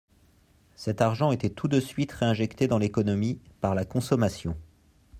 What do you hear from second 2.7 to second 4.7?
l’économie par la consommation.